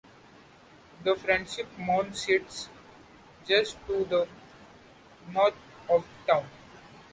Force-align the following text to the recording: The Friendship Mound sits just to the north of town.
The 1.03 1.13
Friendship 1.15 1.67
Mound 1.77 2.17
sits 2.17 2.69
just 3.47 3.77
to 3.85 4.03
the 4.05 4.27
north 5.31 5.53
of 5.87 6.03
town. 6.27 6.47